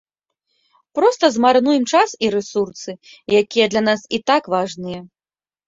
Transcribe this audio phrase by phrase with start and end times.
[0.99, 2.91] Проста змарнуем час і рэсурсы,
[3.43, 4.99] якія для нас і так важныя.